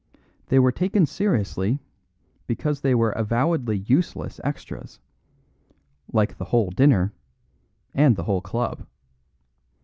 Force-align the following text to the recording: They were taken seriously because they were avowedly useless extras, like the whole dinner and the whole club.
They 0.47 0.57
were 0.57 0.71
taken 0.71 1.05
seriously 1.05 1.79
because 2.47 2.81
they 2.81 2.95
were 2.95 3.11
avowedly 3.11 3.77
useless 3.77 4.41
extras, 4.43 4.99
like 6.11 6.39
the 6.39 6.45
whole 6.45 6.71
dinner 6.71 7.13
and 7.93 8.15
the 8.15 8.23
whole 8.23 8.41
club. 8.41 8.87